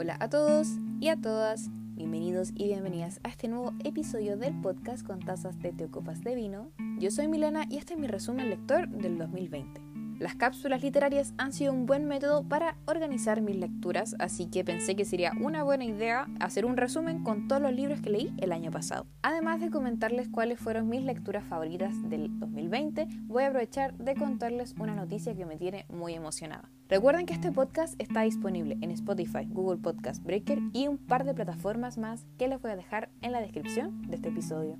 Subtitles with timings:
[0.00, 0.68] Hola a todos
[1.00, 5.72] y a todas, bienvenidos y bienvenidas a este nuevo episodio del podcast con tazas de
[5.72, 6.70] teocopas de vino.
[7.00, 9.87] Yo soy Milena y este es mi resumen lector del 2020.
[10.18, 14.96] Las cápsulas literarias han sido un buen método para organizar mis lecturas, así que pensé
[14.96, 18.50] que sería una buena idea hacer un resumen con todos los libros que leí el
[18.50, 19.06] año pasado.
[19.22, 24.74] Además de comentarles cuáles fueron mis lecturas favoritas del 2020, voy a aprovechar de contarles
[24.80, 26.68] una noticia que me tiene muy emocionada.
[26.88, 31.34] Recuerden que este podcast está disponible en Spotify, Google Podcast Breaker y un par de
[31.34, 34.76] plataformas más que les voy a dejar en la descripción de este episodio.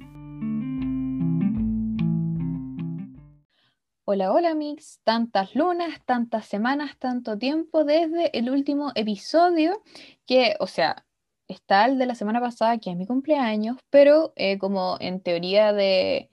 [4.11, 9.83] Hola, hola Mix, tantas lunas, tantas semanas, tanto tiempo desde el último episodio,
[10.25, 11.05] que, o sea,
[11.47, 15.75] está el de la semana pasada, que es mi cumpleaños, pero eh, como en teoría
[15.75, 16.31] de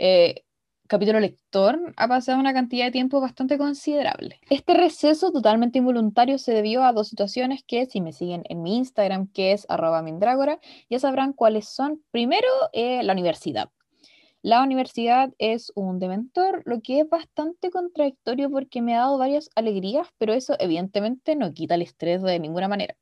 [0.00, 0.42] eh,
[0.88, 4.40] capítulo lector, ha pasado una cantidad de tiempo bastante considerable.
[4.50, 8.76] Este receso totalmente involuntario se debió a dos situaciones que, si me siguen en mi
[8.76, 10.58] Instagram, que es arroba mindrágora,
[10.90, 12.02] ya sabrán cuáles son.
[12.10, 13.70] Primero, eh, la universidad.
[14.44, 19.48] La universidad es un dementor, lo que es bastante contradictorio porque me ha dado varias
[19.54, 22.94] alegrías, pero eso evidentemente no quita el estrés de ninguna manera.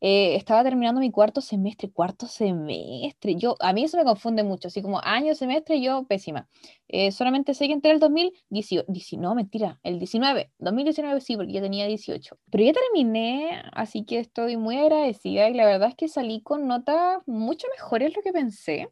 [0.00, 3.34] Eh, estaba terminando mi cuarto semestre, cuarto semestre.
[3.36, 6.48] Yo, a mí eso me confunde mucho, así como año, semestre, yo pésima.
[6.88, 11.60] Eh, solamente sé que entré el 2018, no, mentira, el 19, 2019 sí, porque ya
[11.60, 12.38] tenía 18.
[12.50, 16.66] Pero ya terminé, así que estoy muy agradecida y la verdad es que salí con
[16.66, 18.88] notas mucho mejores lo que pensé.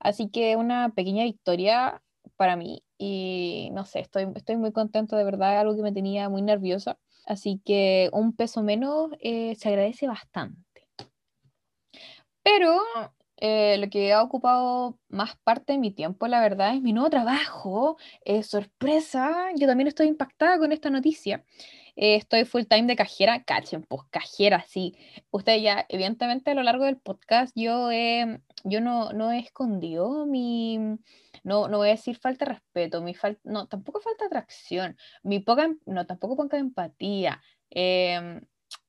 [0.00, 2.02] Así que una pequeña victoria
[2.36, 6.28] para mí y no sé, estoy, estoy muy contento de verdad, algo que me tenía
[6.28, 6.98] muy nerviosa.
[7.26, 10.88] Así que un peso menos eh, se agradece bastante.
[12.42, 12.80] Pero
[13.36, 17.10] eh, lo que ha ocupado más parte de mi tiempo, la verdad, es mi nuevo
[17.10, 17.96] trabajo.
[18.24, 21.44] Eh, sorpresa, yo también estoy impactada con esta noticia.
[22.00, 24.96] Eh, estoy full time de cajera, cachen, pues cajera, sí.
[25.32, 27.90] Usted ya, evidentemente a lo largo del podcast yo,
[28.64, 30.78] yo no, no he escondido mi,
[31.42, 35.40] no, no voy a decir falta de respeto, mi falta, no, tampoco falta atracción, mi
[35.40, 37.42] poca, no, tampoco poca empatía.
[37.70, 38.42] Em,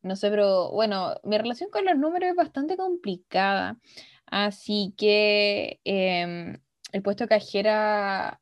[0.04, 3.80] no sé, pero bueno, mi relación con los números es bastante complicada,
[4.28, 8.40] así que em, el puesto de cajera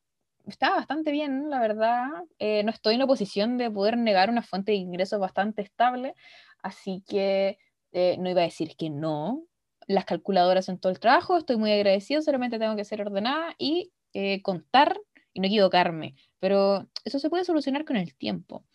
[0.48, 2.08] está bastante bien, la verdad.
[2.40, 6.16] Eh, no estoy en la posición de poder negar una fuente de ingresos bastante estable,
[6.62, 7.58] así que
[7.92, 9.44] eh, no iba a decir que no.
[9.88, 13.92] Las calculadoras en todo el trabajo, estoy muy agradecido, solamente tengo que ser ordenada y
[14.14, 15.00] eh, contar
[15.34, 18.66] y no equivocarme, pero eso se puede solucionar con el tiempo.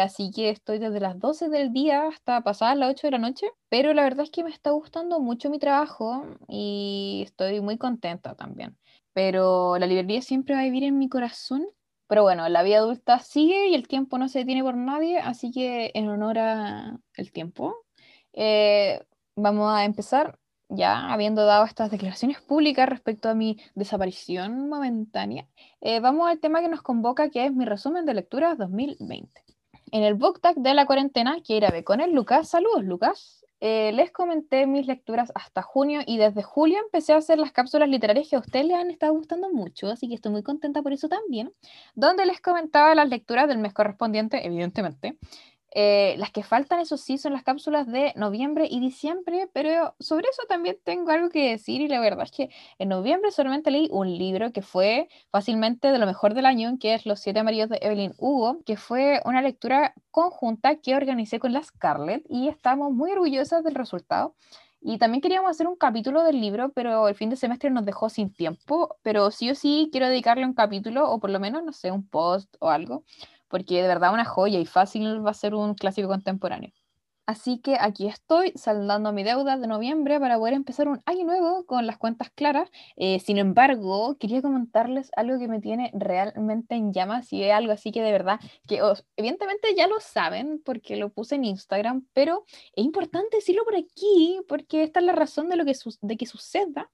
[0.00, 3.46] así que estoy desde las 12 del día hasta pasadas las 8 de la noche,
[3.68, 8.34] pero la verdad es que me está gustando mucho mi trabajo y estoy muy contenta
[8.34, 8.76] también
[9.20, 11.66] pero la librería siempre va a vivir en mi corazón.
[12.06, 15.50] Pero bueno, la vida adulta sigue y el tiempo no se detiene por nadie, así
[15.50, 17.76] que en honor al tiempo,
[18.32, 19.04] eh,
[19.36, 20.38] vamos a empezar
[20.70, 25.46] ya habiendo dado estas declaraciones públicas respecto a mi desaparición momentánea,
[25.82, 29.44] eh, vamos al tema que nos convoca, que es mi resumen de lecturas 2020.
[29.92, 32.48] En el book tag de la cuarentena, quiero ir a ver con el Lucas.
[32.48, 33.44] Saludos, Lucas.
[33.60, 37.90] Eh, les comenté mis lecturas hasta junio y desde julio empecé a hacer las cápsulas
[37.90, 40.94] literarias que a ustedes les han estado gustando mucho, así que estoy muy contenta por
[40.94, 41.52] eso también,
[41.94, 45.18] donde les comentaba las lecturas del mes correspondiente, evidentemente,
[45.72, 50.28] eh, las que faltan, eso sí, son las cápsulas de noviembre y diciembre, pero sobre
[50.28, 53.88] eso también tengo algo que decir y la verdad es que en noviembre solamente leí
[53.92, 57.68] un libro que fue fácilmente de lo mejor del año, que es Los siete amarillos
[57.68, 62.92] de Evelyn Hugo, que fue una lectura conjunta que organicé con la Scarlett y estamos
[62.92, 64.34] muy orgullosas del resultado.
[64.82, 68.08] Y también queríamos hacer un capítulo del libro, pero el fin de semestre nos dejó
[68.08, 71.72] sin tiempo, pero sí o sí quiero dedicarle un capítulo o por lo menos, no
[71.72, 73.04] sé, un post o algo
[73.50, 76.72] porque de verdad una joya y fácil va a ser un clásico contemporáneo.
[77.30, 81.64] Así que aquí estoy saldando mi deuda de noviembre para poder empezar un año nuevo
[81.64, 82.68] con las cuentas claras.
[82.96, 87.72] Eh, sin embargo, quería comentarles algo que me tiene realmente en llamas y es algo
[87.72, 88.80] así que de verdad, que
[89.16, 94.40] evidentemente ya lo saben porque lo puse en Instagram, pero es importante decirlo por aquí
[94.48, 96.90] porque esta es la razón de, lo que, de que suceda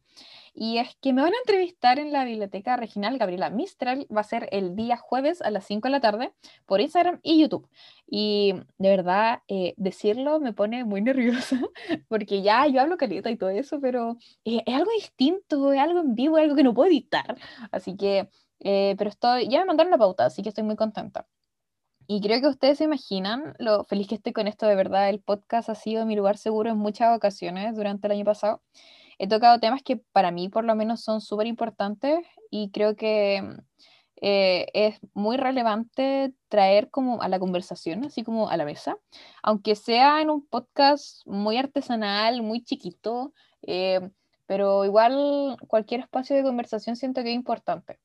[0.58, 4.24] y es que me van a entrevistar en la Biblioteca Regional Gabriela Mistral, va a
[4.24, 6.32] ser el día jueves a las 5 de la tarde
[6.64, 7.68] por Instagram y YouTube.
[8.06, 11.60] Y de verdad, eh, decirlo me pone muy nerviosa,
[12.08, 14.16] porque ya yo hablo caleta y todo eso, pero
[14.46, 17.36] eh, es algo distinto, es algo en vivo, es algo que no puedo editar.
[17.70, 18.30] Así que,
[18.60, 21.26] eh, pero estoy, ya me mandaron la pauta, así que estoy muy contenta.
[22.06, 25.20] Y creo que ustedes se imaginan lo feliz que estoy con esto, de verdad, el
[25.20, 28.62] podcast ha sido mi lugar seguro en muchas ocasiones durante el año pasado
[29.18, 32.20] he tocado temas que para mí por lo menos son súper importantes
[32.50, 33.42] y creo que
[34.20, 38.96] eh, es muy relevante traer como a la conversación, así como a la mesa,
[39.42, 44.10] aunque sea en un podcast muy artesanal, muy chiquito, eh,
[44.46, 47.98] pero igual cualquier espacio de conversación siento que es importante.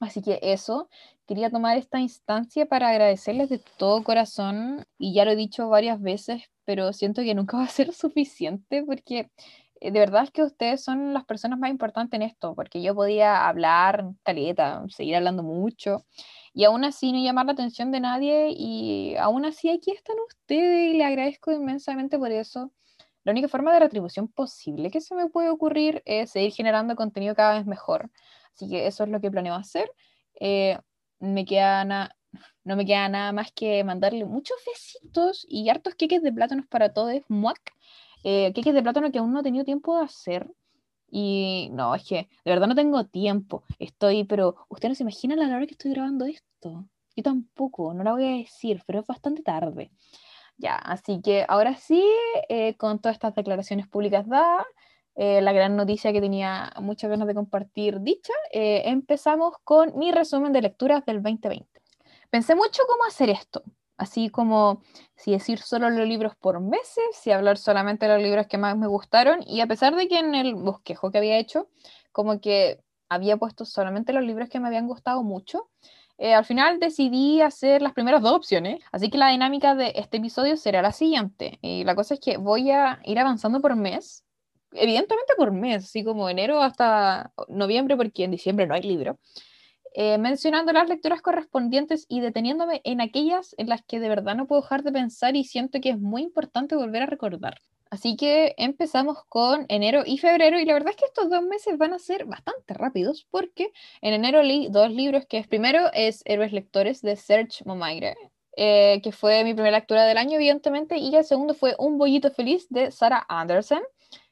[0.00, 0.88] Así que eso,
[1.26, 6.00] quería tomar esta instancia para agradecerles de todo corazón y ya lo he dicho varias
[6.00, 9.30] veces, pero siento que nunca va a ser suficiente porque
[9.80, 13.48] de verdad es que ustedes son las personas más importantes en esto, porque yo podía
[13.48, 16.04] hablar caleta, seguir hablando mucho
[16.52, 20.94] y aún así no llamar la atención de nadie y aún así aquí están ustedes
[20.94, 22.72] y le agradezco inmensamente por eso.
[23.24, 27.34] La única forma de retribución posible que se me puede ocurrir es seguir generando contenido
[27.34, 28.10] cada vez mejor.
[28.54, 29.90] Así que eso es lo que planeo hacer.
[30.38, 30.78] Eh,
[31.20, 31.84] me queda
[32.64, 36.92] no me queda nada más que mandarle muchos besitos y hartos queques de plátanos para
[36.92, 37.60] todos, muac.
[38.24, 40.50] Eh, queques de plátano que aún no he tenido tiempo de hacer.
[41.08, 43.64] Y no, es que de verdad no tengo tiempo.
[43.78, 46.88] Estoy, pero usted no se imagina la hora que estoy grabando esto.
[47.16, 49.92] Yo tampoco, no la voy a decir, pero es bastante tarde.
[50.56, 52.02] Ya, así que ahora sí,
[52.48, 54.66] eh, con todas estas declaraciones públicas dadas,
[55.16, 60.10] eh, la gran noticia que tenía muchas ganas de compartir dicha, eh, empezamos con mi
[60.12, 61.66] resumen de lecturas del 2020.
[62.30, 63.62] Pensé mucho cómo hacer esto,
[63.96, 64.82] así como
[65.16, 68.76] si decir solo los libros por meses, si hablar solamente de los libros que más
[68.76, 71.68] me gustaron, y a pesar de que en el bosquejo que había hecho,
[72.12, 75.70] como que había puesto solamente los libros que me habían gustado mucho,
[76.18, 80.18] eh, al final decidí hacer las primeras dos opciones, así que la dinámica de este
[80.18, 81.58] episodio será la siguiente.
[81.60, 84.24] Y la cosa es que voy a ir avanzando por mes,
[84.72, 89.18] evidentemente por mes, así como enero hasta noviembre, porque en diciembre no hay libro,
[89.96, 94.48] eh, mencionando las lecturas correspondientes y deteniéndome en aquellas en las que de verdad no
[94.48, 97.60] puedo dejar de pensar y siento que es muy importante volver a recordar.
[97.90, 101.78] Así que empezamos con enero y febrero y la verdad es que estos dos meses
[101.78, 103.70] van a ser bastante rápidos porque
[104.00, 108.16] en enero leí dos libros que es primero es Héroes Lectores de Serge Momaire,
[108.56, 112.32] eh, que fue mi primera lectura del año evidentemente y el segundo fue Un Bollito
[112.32, 113.82] Feliz de Sarah Anderson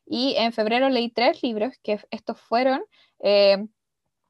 [0.07, 2.83] y en febrero leí tres libros que estos fueron
[3.21, 3.65] eh,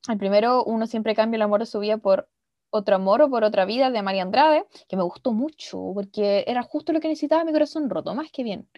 [0.09, 2.29] el primero Uno siempre cambia el amor de su vida por
[2.71, 6.63] otro amor o por otra vida de María Andrade, que me gustó mucho porque era
[6.63, 8.69] justo lo que necesitaba mi corazón roto, más que bien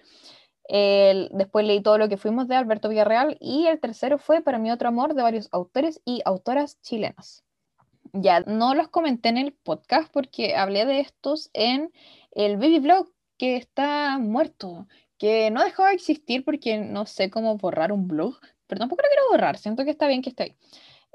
[0.69, 4.71] después leí todo lo que fuimos de Alberto Villarreal y el tercero fue para mi
[4.71, 7.45] otro amor de varios autores y autoras chilenas.
[8.13, 11.93] Ya no los comenté en el podcast porque hablé de estos en
[12.33, 14.87] el baby blog que está muerto,
[15.19, 19.09] que no dejó de existir porque no sé cómo borrar un blog, pero tampoco lo
[19.09, 20.57] quiero borrar, siento que está bien que esté ahí.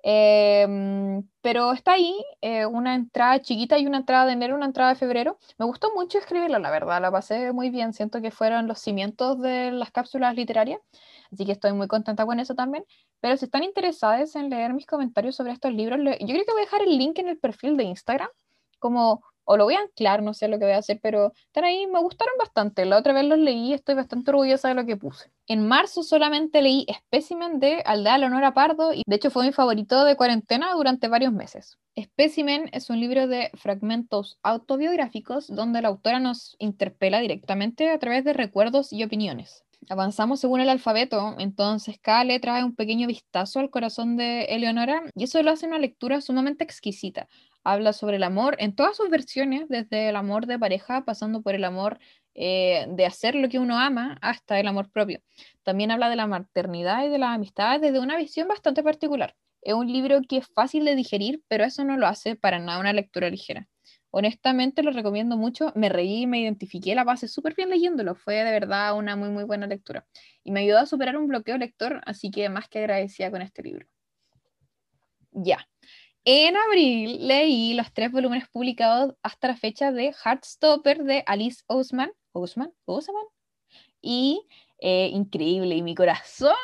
[0.04, 4.92] Em, pero está ahí, eh, una entrada chiquita y una entrada de enero, una entrada
[4.94, 5.38] de febrero.
[5.58, 7.94] Me gustó mucho escribirla, la verdad, la pasé muy bien.
[7.94, 10.80] Siento que fueron los cimientos de las cápsulas literarias,
[11.32, 12.86] así que estoy muy contenta con eso también.
[13.20, 16.62] Pero si están interesados en leer mis comentarios sobre estos libros, yo creo que voy
[16.62, 18.30] a dejar el link en el perfil de Instagram,
[18.80, 21.64] como o lo voy a anclar, no sé lo que voy a hacer, pero están
[21.64, 22.86] ahí, me gustaron bastante.
[22.86, 25.32] La otra vez los leí, estoy bastante orgullosa de lo que puse.
[25.48, 30.06] En marzo solamente leí Specimen de Aldea Leonora Pardo y de hecho fue mi favorito
[30.06, 31.80] de cuarentena durante varios meses.
[32.00, 38.24] Specimen es un libro de fragmentos autobiográficos donde la autora nos interpela directamente a través
[38.26, 39.64] de recuerdos y opiniones.
[39.88, 45.02] Avanzamos según el alfabeto, entonces cada letra es un pequeño vistazo al corazón de Eleonora
[45.16, 47.28] y eso lo hace una lectura sumamente exquisita,
[47.64, 51.56] habla sobre el amor en todas sus versiones, desde el amor de pareja, pasando por
[51.56, 52.00] el amor
[52.36, 55.22] eh, de hacer lo que uno ama, hasta el amor propio.
[55.64, 59.36] También habla de la maternidad y de la amistad desde una visión bastante particular.
[59.62, 62.80] Es un libro que es fácil de digerir, pero eso no lo hace para nada
[62.80, 63.68] una lectura ligera.
[64.12, 68.52] Honestamente lo recomiendo mucho, me reí, me identifiqué, la pasé súper bien leyéndolo, fue de
[68.52, 70.08] verdad una muy muy buena lectura
[70.44, 73.62] y me ayudó a superar un bloqueo lector, así que más que agradecida con este
[73.62, 73.86] libro.
[75.32, 75.68] Ya,
[76.32, 82.12] en abril leí los tres volúmenes publicados hasta la fecha de Heartstopper de Alice Ousman,
[82.34, 83.24] Ousman, Ousman
[84.00, 84.46] y
[84.82, 85.76] eh, increíble.
[85.76, 86.56] Y mi corazón,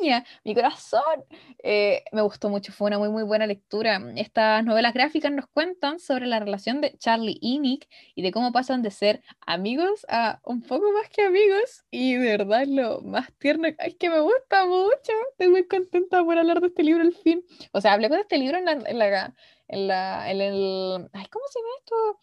[0.00, 1.24] niña, mi corazón,
[1.62, 2.72] eh, me gustó mucho.
[2.72, 4.00] Fue una muy, muy buena lectura.
[4.16, 8.52] Estas novelas gráficas nos cuentan sobre la relación de Charlie y Nick y de cómo
[8.52, 11.84] pasan de ser amigos a un poco más que amigos.
[11.90, 15.12] Y de verdad, lo más tierno es que me gusta mucho.
[15.32, 17.42] Estoy muy contenta por hablar de este libro al fin.
[17.72, 18.72] O sea, hablé de este libro en la.
[18.72, 19.34] En la
[19.68, 22.20] en la, en el, ay, ¿cómo se llama esto?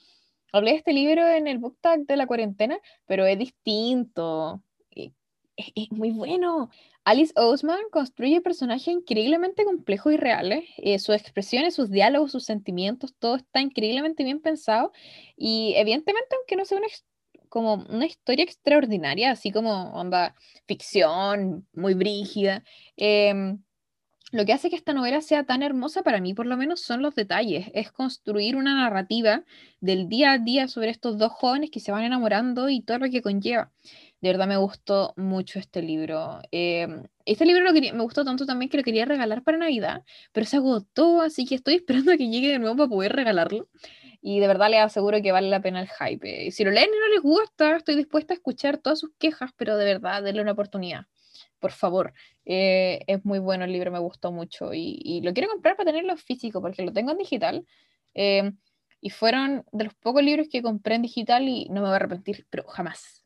[0.51, 4.63] Hablé de este libro en el book tag de la cuarentena, pero es distinto
[5.57, 6.69] es, muy bueno.
[7.03, 10.63] Alice Oseman construye personajes increíblemente complejos y reales.
[10.77, 14.91] Eh, sus expresiones, sus diálogos, sus sentimientos, todo está increíblemente bien pensado.
[15.37, 16.87] Y evidentemente, aunque no sea una,
[17.49, 20.35] como una historia extraordinaria, así como onda
[20.67, 22.63] ficción, muy brígida,
[22.97, 23.59] em,
[24.31, 27.01] lo que hace que esta novela sea tan hermosa para mí, por lo menos, son
[27.01, 27.67] los detalles.
[27.73, 29.45] Es construir una narrativa
[29.79, 33.09] del día a día sobre estos dos jóvenes que se van enamorando y todo lo
[33.09, 33.71] que conlleva.
[34.25, 36.39] De verdad me gustó mucho este libro.
[36.49, 40.47] Em, este libro lo me gustó tanto también que lo quería regalar para Navidad, pero
[40.47, 41.75] se agotó, así que estoy
[42.09, 43.69] esperando a que llegue de nuevo para poder regalarlo.
[44.23, 46.49] Y de verdad les aseguro que vale la pena el hype.
[46.49, 49.77] Si lo leen y no les gusta, estoy dispuesta a escuchar todas sus quejas, pero
[49.77, 51.05] de verdad, denle una oportunidad
[51.59, 52.13] por favor.
[52.45, 56.17] Eh, es muy bueno el libro, me gustó mucho y, lo quiero comprar para tenerlo
[56.17, 57.65] físico porque lo tengo en digital.
[58.15, 58.51] Eh,
[59.01, 61.95] y fueron de los pocos libros que compré en digital y no me voy a
[61.97, 63.24] arrepentir, pero jamás.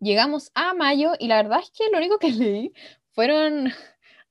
[0.00, 2.72] Llegamos a mayo y la verdad es que lo único que leí
[3.12, 3.72] fueron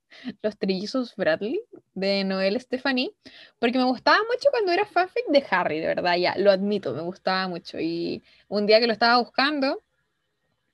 [0.41, 1.61] Los Trillizos Bradley
[1.93, 3.13] de Noel Stephanie,
[3.59, 7.01] porque me gustaba mucho cuando era fanfic de Harry, de verdad, ya lo admito, me
[7.01, 7.79] gustaba mucho.
[7.79, 9.81] Y un día que lo estaba buscando,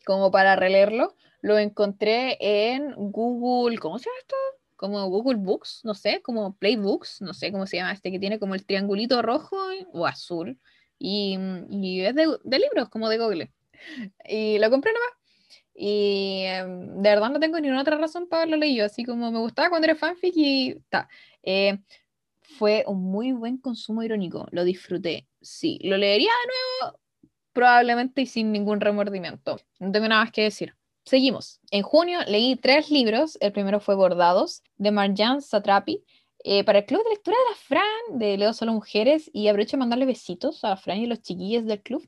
[0.06, 4.36] como para releerlo, lo encontré en Google, ¿cómo se llama esto?
[4.78, 8.40] Como Google Books, no sé, como Playbooks, no sé cómo se llama este, que tiene
[8.40, 9.58] como el triangulito rojo
[9.94, 10.60] o azul.
[10.98, 11.38] Y,
[12.02, 12.26] es de,
[12.60, 13.52] libros, como de Google.
[14.28, 15.10] Y lo compré nomás.
[15.74, 18.86] Y em, de verdad no tengo ninguna otra razón para haberlo leído.
[18.86, 21.10] Así como me gustaba cuando era fanfic y está.
[21.44, 21.78] Eh,
[22.42, 24.48] fue un muy buen consumo irónico.
[24.52, 25.28] Lo disfruté.
[25.42, 27.00] Sí, lo leería de nuevo,
[27.54, 29.58] probablemente y sin ningún remordimiento.
[29.80, 30.76] No tengo nada más que decir.
[31.06, 31.60] Seguimos.
[31.70, 33.38] En junio leí tres libros.
[33.42, 36.04] El primero fue Bordados, de Marjan Satrapi,
[36.44, 39.78] eh, para el club de lectura de la Fran, de Leo Solo Mujeres, y aprovecho
[39.78, 42.08] de mandarle besitos a la Fran y a los chiquillos del club.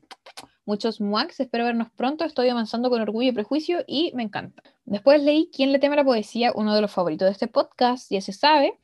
[0.68, 4.62] Muchos muacs, espero vernos pronto, estoy avanzando con orgullo y prejuicio y me encanta.
[4.84, 8.20] Después leí Quién le teme la poesía, uno de los favoritos de este podcast, ya
[8.20, 8.74] se sabe,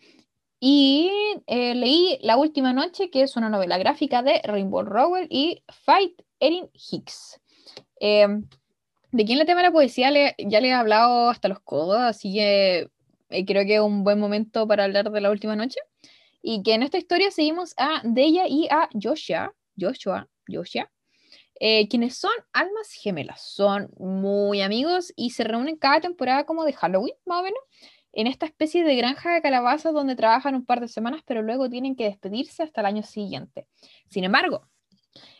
[0.58, 1.10] y
[1.46, 6.22] eh, leí La Última Noche, que es una novela gráfica de Rainbow Rowell y Fight
[6.40, 7.38] Erin Hicks.
[8.00, 8.28] Eh,
[9.12, 12.88] de quién le tema la poesía ya le he hablado hasta los codos, así que
[13.28, 15.80] eh, creo que es un buen momento para hablar de la última noche.
[16.40, 20.90] Y que en esta historia seguimos a Deya y a Joshua, Joshua, Joshua,
[21.66, 26.74] eh, quienes son almas gemelas, son muy amigos y se reúnen cada temporada como de
[26.74, 27.58] Halloween, más o menos,
[28.12, 31.70] en esta especie de granja de calabazas donde trabajan un par de semanas, pero luego
[31.70, 33.66] tienen que despedirse hasta el año siguiente.
[34.10, 34.68] Sin embargo,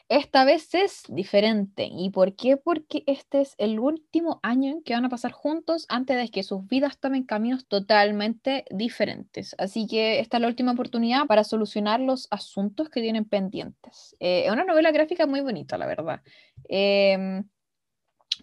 [0.09, 1.89] esta vez es diferente.
[1.91, 2.57] ¿Y por qué?
[2.57, 6.43] Porque este es el último año en que van a pasar juntos antes de que
[6.43, 9.55] sus vidas tomen caminos totalmente diferentes.
[9.59, 14.17] Así que esta es la última oportunidad para solucionar los asuntos que tienen pendientes.
[14.21, 16.21] Eh, es una novela gráfica muy bonita, la verdad.
[16.69, 17.43] Eh,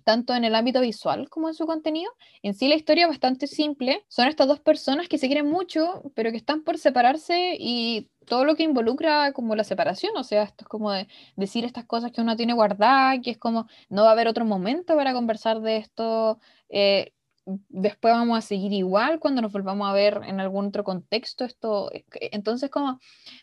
[0.03, 2.11] tanto en el ámbito visual como en su contenido.
[2.43, 4.03] En sí la historia es bastante simple.
[4.07, 8.45] Son estas dos personas que se quieren mucho, pero que están por separarse y todo
[8.45, 12.11] lo que involucra como la separación, o sea, esto es como de decir estas cosas
[12.11, 15.61] que uno tiene guardadas, que es como no va a haber otro momento para conversar
[15.61, 16.39] de esto.
[16.69, 17.13] Eh,
[17.45, 21.43] después vamos a seguir igual cuando nos volvamos a ver en algún otro contexto.
[21.43, 22.99] Esto, entonces, como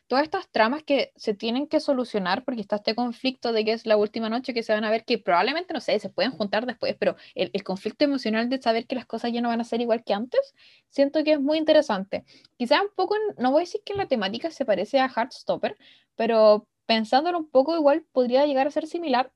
[0.07, 3.87] todas estas tramas que se tienen que solucionar, porque está este conflicto de que es
[3.87, 6.67] la última noche que se van a ver, que probablemente, no sé, se pueden juntar
[6.67, 9.65] después, pero el, el conflicto emocional de saber que las cosas ya no van a
[9.65, 10.55] ser igual que antes,
[10.91, 12.25] siento que es muy interesante.
[12.57, 15.77] Quizás un poco, no voy a decir que la temática se parece a Heartstopper,
[16.15, 19.31] pero pensándolo un poco, igual podría llegar a ser similar.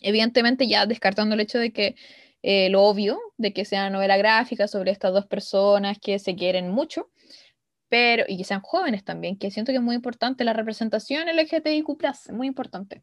[0.00, 1.96] Evidentemente, ya descartando el hecho de que
[2.50, 6.70] eh, lo obvio de que sea novela gráfica sobre estas dos personas que se quieren
[6.70, 7.10] mucho,
[7.90, 12.32] pero y que sean jóvenes también, que siento que es muy importante la representación LGTBIQ+,
[12.32, 13.02] muy importante.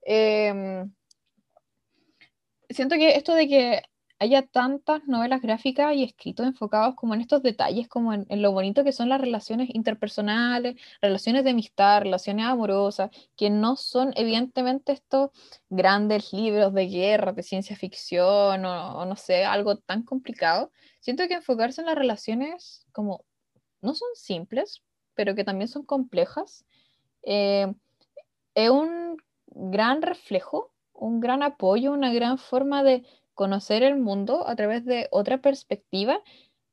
[0.00, 0.90] Em,
[2.70, 3.82] siento que esto de que
[4.18, 8.82] haya tantas novelas gráficas y escritos enfocados como en estos detalles, como en, lo bonito
[8.84, 15.30] que son las relaciones interpersonales, relaciones de amistad, relaciones amorosas, que no son evidentemente estos
[15.68, 20.72] grandes libros de guerra, de ciencia ficción o, no sé, algo tan complicado.
[21.00, 23.24] Siento que enfocarse en las relaciones como
[23.82, 24.82] no son simples,
[25.14, 26.64] pero que también son complejas,
[27.22, 27.72] eh,
[28.54, 33.04] es un gran reflejo, un gran apoyo, una gran forma de
[33.36, 36.20] conocer el mundo a través de otra perspectiva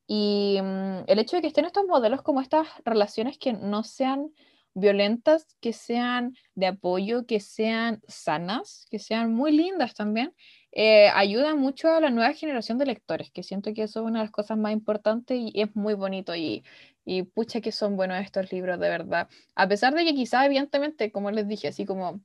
[0.08, 4.32] y mm, el hecho de que estén estos modelos como estas relaciones que no sean
[4.74, 10.34] violentas, que sean de apoyo, que sean sanas, que sean muy lindas también,
[10.72, 14.20] eh, ayuda mucho a la nueva generación de lectores, que siento que eso es una
[14.20, 16.64] de las cosas más importantes y es muy bonito y,
[17.06, 19.30] y pucha que son buenos estos libros, de verdad.
[19.56, 22.22] A pesar de que quizás, evidentemente, como les dije, así como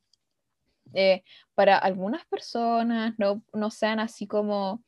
[0.95, 1.23] eh,
[1.55, 4.83] para algunas personas no, no, sean así como,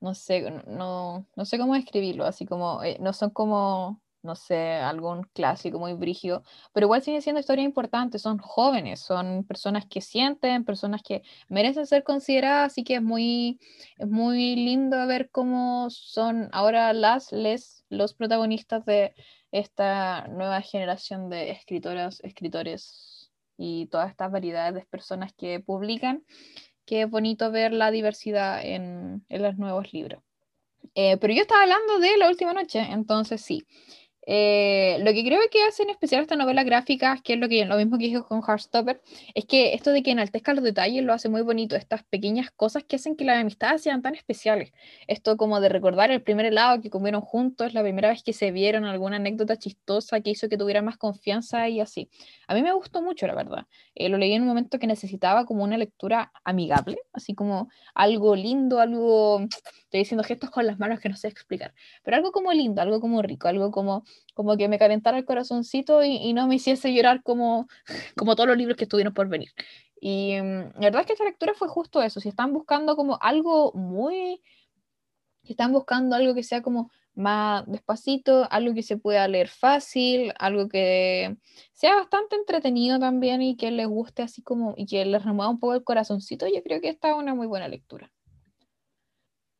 [0.00, 4.74] no sé, no, no sé cómo describirlo, así como, eh, no son como, no sé,
[4.74, 10.00] algún clásico muy brígido, pero igual sigue siendo historias importantes, son jóvenes, son personas que
[10.00, 13.58] sienten, personas que merecen ser consideradas, así que es muy,
[13.98, 19.14] es muy lindo ver cómo son ahora las, les, los protagonistas de
[19.52, 23.15] esta nueva generación de escritoras, escritores
[23.56, 26.24] y todas estas variedades de personas que publican,
[26.84, 30.22] que es bonito ver la diversidad en, en los nuevos libros.
[30.94, 33.66] Eh, pero yo estaba hablando de la última noche, entonces sí.
[34.28, 37.64] Eh, lo que creo que hace en especial esta novela gráfica, que es lo, que,
[37.64, 39.00] lo mismo que dijo con Heartstopper,
[39.34, 42.82] es que esto de que enaltezca los detalles lo hace muy bonito, estas pequeñas cosas
[42.82, 44.72] que hacen que las amistades sean tan especiales.
[45.06, 48.50] Esto como de recordar el primer helado que comieron juntos, la primera vez que se
[48.50, 52.10] vieron, alguna anécdota chistosa que hizo que tuvieran más confianza y así.
[52.48, 53.66] A mí me gustó mucho, la verdad.
[53.94, 58.34] Eh, lo leí en un momento que necesitaba como una lectura amigable, así como algo
[58.34, 62.52] lindo, algo, estoy diciendo gestos con las manos que no sé explicar, pero algo como
[62.52, 64.04] lindo, algo como rico, algo como
[64.34, 67.68] como que me calentara el corazoncito y, no me hiciese llorar como,
[68.16, 69.50] como todos los libros que estuvieron por venir.
[70.00, 73.18] Y mm, la verdad es que esta lectura fue justo eso, si están buscando como
[73.22, 74.42] algo muy,
[75.42, 80.34] si están buscando algo que sea como más despacito, algo que se pueda leer fácil,
[80.38, 81.36] algo que
[81.72, 85.58] sea bastante entretenido también y que les guste así como y que les remueva un
[85.58, 88.12] poco el corazoncito, yo creo que esta es una muy buena lectura.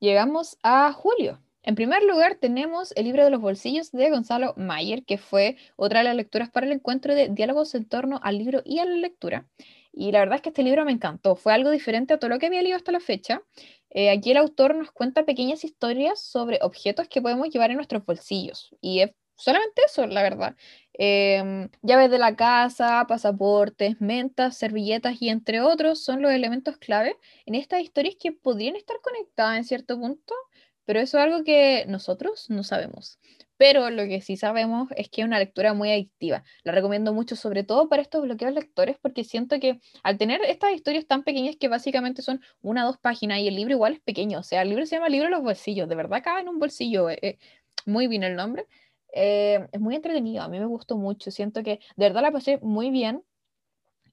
[0.00, 1.40] Llegamos a julio.
[1.66, 5.98] En primer lugar, tenemos el libro de los bolsillos de Gonzalo Mayer, que fue otra
[5.98, 8.94] de las lecturas para el encuentro de diálogos en torno al libro y a la
[8.94, 9.48] lectura.
[9.92, 12.38] Y la verdad es que este libro me encantó, fue algo diferente a todo lo
[12.38, 13.42] que había leído hasta la fecha.
[13.90, 18.04] Eh, aquí el autor nos cuenta pequeñas historias sobre objetos que podemos llevar en nuestros
[18.06, 18.72] bolsillos.
[18.80, 20.54] Y es solamente eso, la verdad.
[20.92, 27.16] Em, llaves de la casa, pasaportes, mentas, servilletas y entre otros son los elementos clave
[27.44, 30.34] en estas historias que podrían estar conectadas en cierto punto
[30.86, 33.18] pero eso es algo que nosotros no sabemos.
[33.58, 36.44] Pero lo que sí sabemos es que es una lectura muy adictiva.
[36.62, 40.72] La recomiendo mucho, sobre todo para estos bloqueos lectores, porque siento que al tener estas
[40.72, 44.00] historias tan pequeñas que básicamente son una o dos páginas y el libro igual es
[44.00, 46.48] pequeño, o sea, el libro se llama Libro de los Bolsillos, de verdad cabe en
[46.48, 47.38] un bolsillo, eh, eh,
[47.86, 48.66] muy bien el nombre.
[49.12, 52.58] Eh, es muy entretenido, a mí me gustó mucho, siento que de verdad la pasé
[52.62, 53.22] muy bien.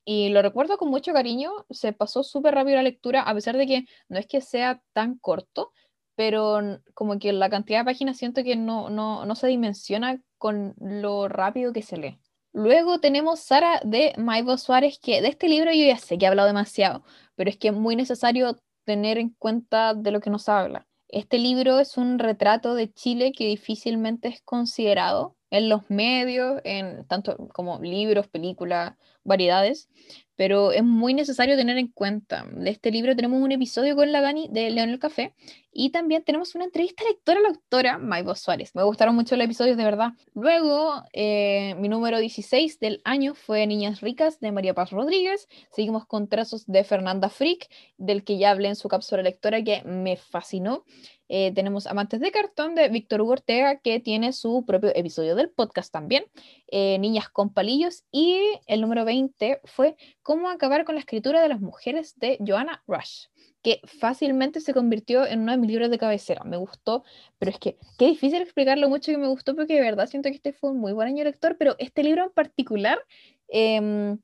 [0.05, 3.65] Y lo recuerdo con mucho cariño, se pasó súper rápido la lectura, a pesar de
[3.65, 5.71] que no es que sea tan corto,
[6.15, 6.59] pero
[6.93, 11.27] como que la cantidad de páginas siento que no, no, no se dimensiona con lo
[11.27, 12.19] rápido que se lee.
[12.53, 16.27] Luego tenemos Sara de Maivo Suárez, que de este libro yo ya sé que he
[16.27, 17.03] hablado demasiado,
[17.35, 20.87] pero es que es muy necesario tener en cuenta de lo que nos habla.
[21.07, 27.05] Este libro es un retrato de Chile que difícilmente es considerado en los medios, en
[27.07, 29.89] tanto como libros, películas, variedades,
[30.35, 32.45] pero es muy necesario tener en cuenta.
[32.51, 35.33] De este libro tenemos un episodio con la Dani de León el Café
[35.71, 38.75] y también tenemos una entrevista lectora a la autora Maivo Suárez.
[38.75, 40.13] Me gustaron mucho los episodios, de verdad.
[40.33, 45.47] Luego, eh, mi número 16 del año fue Niñas Ricas de María Paz Rodríguez.
[45.71, 49.83] Seguimos con trazos de Fernanda Frick, del que ya hablé en su cápsula lectora que
[49.83, 50.85] me fascinó.
[51.29, 55.49] Eh, tenemos Amantes de Cartón de Víctor Hugo Ortega, que tiene su propio episodio del
[55.49, 56.25] podcast también.
[56.67, 58.03] Eh, Niñas con Palillos.
[58.11, 62.83] Y el número 20 fue Cómo acabar con la escritura de las mujeres de Joanna
[62.87, 63.27] Rush,
[63.61, 66.43] que fácilmente se convirtió en uno de mis libros de cabecera.
[66.43, 67.03] Me gustó,
[67.39, 70.35] pero es que qué difícil explicarlo mucho que me gustó porque de verdad siento que
[70.35, 72.99] este fue un muy buen año lector, pero este libro en particular
[73.47, 74.19] em,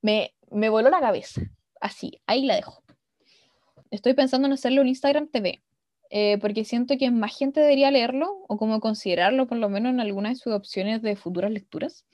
[0.00, 1.42] me, me voló la cabeza.
[1.80, 2.82] Así, ahí la dejo.
[3.90, 5.62] Estoy pensando en hacerlo en Instagram TV,
[6.16, 9.98] eh, porque siento que más gente debería leerlo o como considerarlo por lo menos en
[9.98, 12.06] alguna de sus opciones de futuras lecturas.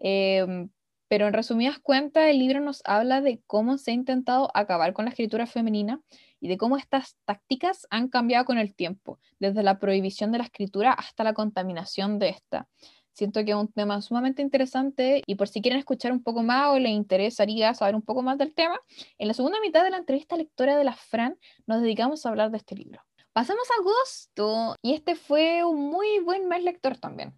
[0.00, 0.70] Em,
[1.06, 5.04] pero en resumidas cuentas, el libro nos habla de cómo se ha intentado acabar con
[5.04, 6.00] la escritura femenina
[6.40, 10.44] y de cómo estas tácticas han cambiado con el tiempo, desde la prohibición de la
[10.44, 12.68] escritura hasta la contaminación de esta.
[13.12, 16.70] Siento que es un tema sumamente interesante y por si quieren escuchar un poco más
[16.70, 18.80] o les interesaría saber un poco más del tema,
[19.18, 21.36] en la segunda mitad de la entrevista lectora de la Fran
[21.66, 23.02] nos dedicamos a hablar de este libro.
[23.32, 27.34] Pasamos a agosto y este fue un muy buen mes lector también.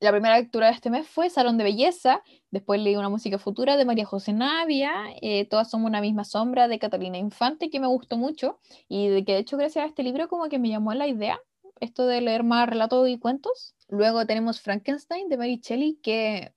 [0.00, 3.78] La primera lectura de este mes fue Salón de Belleza, después leí una música futura
[3.78, 4.92] de María José Navia,
[5.22, 9.24] eh, Todas somos una misma sombra de Catalina Infante, que me gustó mucho y de
[9.24, 11.40] que de hecho gracias a este libro como que me llamó la idea
[11.80, 13.74] esto de leer más relatos y cuentos.
[13.88, 16.52] Luego tenemos Frankenstein de Mary Shelley, que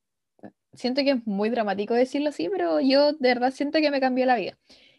[0.73, 4.25] siento que es muy dramático decirlo así, pero yo de verdad siento que me cambió
[4.25, 4.57] la vida.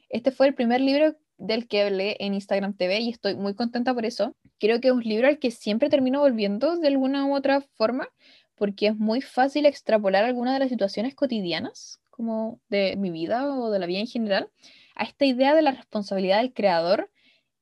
[0.08, 3.94] Este fue el primer libro del que hablé en Instagram TV y estoy muy contenta
[3.94, 4.36] por eso.
[4.58, 8.08] Creo que es un libro al que siempre termino volviendo de alguna u otra forma,
[8.56, 13.70] porque es muy fácil extrapolar algunas de las situaciones cotidianas, como de mi vida o
[13.70, 14.50] de la vida en general,
[14.96, 17.10] a esta idea de la responsabilidad del creador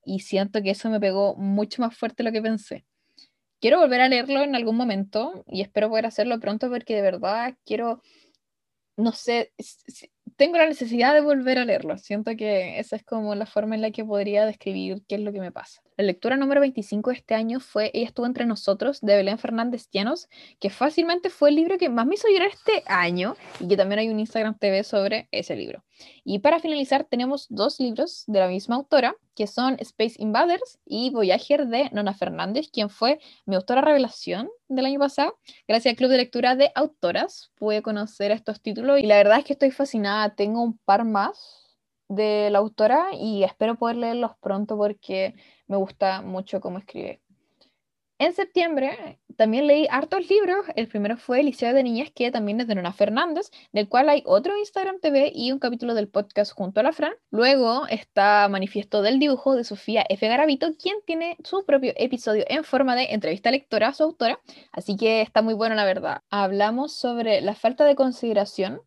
[0.05, 2.87] y siento que eso me pegó mucho más fuerte de lo que pensé.
[3.61, 7.55] quiero volver a leerlo en algún momento y espero poder hacerlo pronto porque de verdad
[7.65, 8.03] quiero,
[8.97, 9.53] no sé,
[10.37, 11.97] tengo la necesidad de volver a leerlo.
[11.99, 15.33] Siento que esa es como la forma en la que podría describir qué es lo
[15.33, 15.83] que me pasa.
[15.97, 19.89] La lectura número 25 de este año fue Ella estuvo entre nosotros, de Belén Fernández
[19.91, 20.29] Llanos,
[20.61, 24.01] que fácilmente fue el libro que más me hizo llorar este año y que también
[24.01, 25.83] hay un Instagram TV sobre ese libro.
[26.25, 31.11] Y para finalizar, tenemos dos libros de la misma autora, que son Space Invaders y
[31.11, 35.39] Voyager de Nona Fernández, quien fue mi autora revelación del año pasado.
[35.69, 39.45] Gracias al Club de Lectura de Autoras pude conocer estos títulos y la verdad es
[39.45, 40.35] que estoy fascinada.
[40.35, 41.67] Tengo un par más
[42.09, 45.35] de la autora y espero poder leerlos pronto porque
[45.67, 47.21] me gusta mucho cómo escribe.
[48.19, 50.65] En septiembre también leí hartos libros.
[50.75, 54.09] El primero fue El Liceo de Niñas, que también es de Nona Fernández, del cual
[54.09, 57.13] hay otro Instagram TV y un capítulo del podcast junto a la Fran.
[57.31, 60.27] Luego está Manifiesto del Dibujo de Sofía F.
[60.27, 64.41] Garavito, quien tiene su propio episodio en forma de entrevista lectora a su autora.
[64.73, 66.23] Así que está muy bueno, la verdad.
[66.31, 68.81] Hablamos sobre la falta de consideración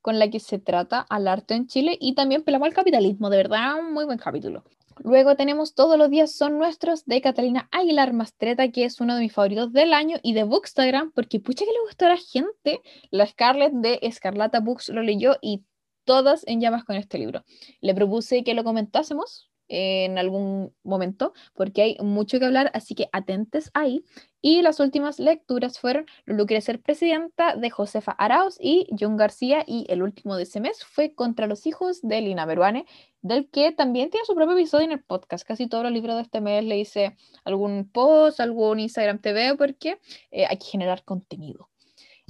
[0.00, 3.38] con la que se trata al arte en Chile y también pelamos al capitalismo, de
[3.38, 4.62] verdad, un muy buen capítulo.
[5.04, 9.20] Luego tenemos Todos los días son nuestros de Catalina Aguilar Mastreta, que es uno de
[9.20, 12.80] mis favoritos del año, y de Bookstagram, porque pucha que le gustó a la gente.
[13.10, 15.64] La Scarlett de Escarlata Books lo leyó y
[16.04, 17.44] todas en llamas con este libro.
[17.80, 23.08] Le propuse que lo comentásemos en algún momento, porque hay mucho que hablar, así que
[23.12, 24.04] atentes ahí.
[24.42, 29.86] Y las últimas lecturas fueron Lulu ser presidenta de Josefa Arauz y John García, y
[29.88, 32.86] el último de ese mes fue Contra los hijos de Lina Beruane,
[33.22, 35.46] del que también tiene su propio episodio en el podcast.
[35.46, 39.98] Casi todos los libros de este mes le hice algún post, algún Instagram TV, porque
[40.30, 41.68] eh, hay que generar contenido.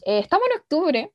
[0.05, 1.13] Eh, estamos en octubre,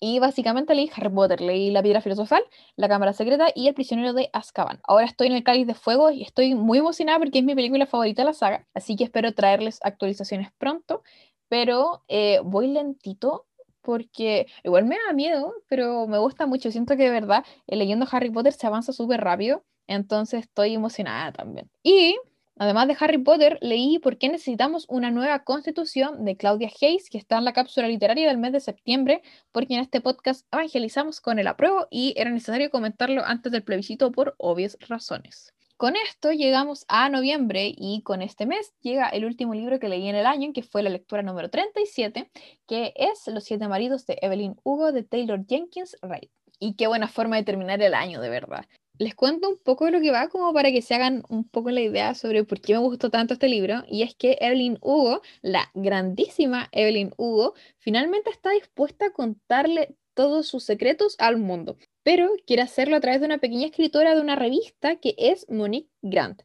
[0.00, 2.42] y básicamente leí Harry Potter, leí La Piedra Filosofal,
[2.76, 4.80] La Cámara Secreta y El Prisionero de Azkaban.
[4.84, 7.86] Ahora estoy en El Cáliz de Fuego y estoy muy emocionada porque es mi película
[7.86, 11.02] favorita de la saga, así que espero traerles actualizaciones pronto,
[11.48, 13.46] pero eh, voy lentito
[13.82, 16.70] porque igual me da miedo, pero me gusta mucho.
[16.70, 21.32] Siento que de verdad, eh, leyendo Harry Potter se avanza súper rápido, entonces estoy emocionada
[21.32, 21.70] también.
[21.82, 22.16] Y
[22.60, 27.16] Además de Harry Potter, leí por qué necesitamos una nueva constitución de Claudia Hayes, que
[27.16, 31.38] está en la cápsula literaria del mes de septiembre, porque en este podcast evangelizamos con
[31.38, 35.54] el apruebo y era necesario comentarlo antes del plebiscito por obvias razones.
[35.76, 40.08] Con esto llegamos a noviembre y con este mes llega el último libro que leí
[40.08, 42.28] en el año, que fue la lectura número 37,
[42.66, 46.30] que es Los siete maridos de Evelyn Hugo de Taylor Jenkins Reid.
[46.58, 48.66] Y qué buena forma de terminar el año, de verdad
[48.98, 51.70] les cuento un poco de lo que va, como para que se hagan un poco
[51.70, 53.84] la idea sobre por qué me gustó tanto este libro.
[53.88, 60.48] Y es que Evelyn Hugo, la grandísima Evelyn Hugo, finalmente está dispuesta a contarle todos
[60.48, 64.34] sus secretos al mundo, pero quiere hacerlo a través de una pequeña escritora de una
[64.34, 66.42] revista que es Monique Grant.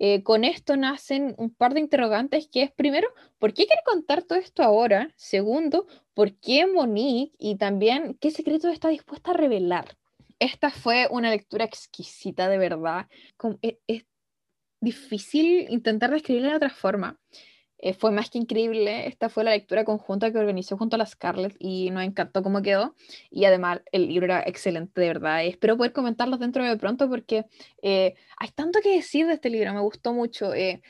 [0.00, 3.08] Eh, con esto nacen un par de interrogantes que es, primero,
[3.40, 5.12] ¿por qué quiere contar todo esto ahora?
[5.16, 5.88] Segundo,
[6.18, 7.32] ¿por qué Monique?
[7.38, 9.96] Y también, ¿qué secretos está dispuesta a revelar?
[10.40, 13.06] esta fue una lectura exquisita, de verdad.
[13.62, 14.04] E, es,
[14.80, 17.20] difícil intentar describirla de otra forma.
[17.78, 19.06] Eh, fue más que increíble.
[19.06, 22.62] Esta fue la lectura conjunta que organizó junto a las Scarlett y nos encantó cómo
[22.62, 22.96] quedó.
[23.30, 25.44] Y además el libro era excelente, de verdad.
[25.44, 27.46] espero poder comentarlos dentro de pronto porque
[27.80, 29.72] eh, hay tanto que decir de este libro.
[29.72, 30.52] Me gustó mucho.
[30.52, 30.82] Eh,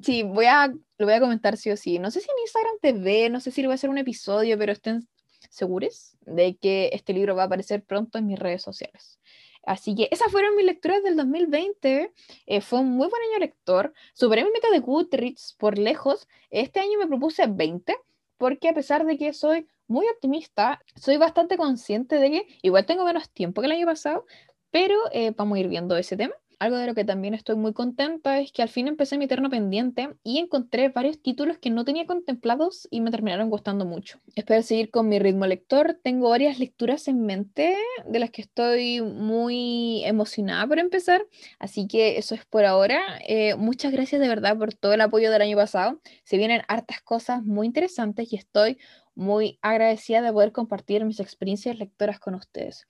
[0.00, 1.98] sí, voy a, lo voy a comentar sí o sí.
[1.98, 4.56] No sé si en Instagram TV, no sé si lo voy a hacer un episodio,
[4.58, 5.08] pero estén
[5.50, 9.18] seguros de que este libro va a aparecer pronto en mis redes sociales.
[9.64, 12.12] Así que esas fueron mis lecturas del 2020.
[12.46, 13.92] Eh, fue un muy buen año lector.
[14.12, 16.28] Superé mi meta de Goodreads por lejos.
[16.50, 17.96] Este año me propuse 20,
[18.38, 23.04] porque a pesar de que soy muy optimista, soy bastante consciente de que igual tengo
[23.04, 24.26] menos tiempo que el año pasado,
[24.70, 26.34] pero eh, vamos a ir viendo ese tema.
[26.62, 29.50] Algo de lo que también estoy muy contenta es que al fin empecé mi eterno
[29.50, 34.20] pendiente y encontré varios títulos que no tenía contemplados y me terminaron gustando mucho.
[34.36, 35.98] Espero seguir con mi ritmo lector.
[36.04, 41.26] Tengo varias lecturas en mente de las que estoy muy emocionada por empezar.
[41.58, 43.18] Así que eso es por ahora.
[43.26, 46.00] Eh, muchas gracias de verdad por todo el apoyo del año pasado.
[46.22, 48.78] Se vienen hartas cosas muy interesantes y estoy
[49.16, 52.86] muy agradecida de poder compartir mis experiencias lectoras con ustedes.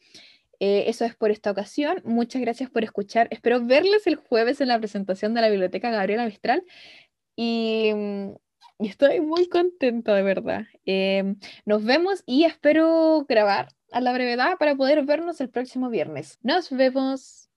[0.65, 2.01] Eh, eso es por esta ocasión.
[2.05, 3.27] Muchas gracias por escuchar.
[3.33, 6.63] Espero verles el jueves en la presentación de la Biblioteca Gabriela Mistral.
[7.35, 8.35] Y, mm,
[8.79, 10.67] estoy muy contenta, de verdad.
[10.85, 16.39] Em, nos vemos y espero grabar a la brevedad para poder vernos el próximo viernes.
[16.43, 17.49] Nos vemos.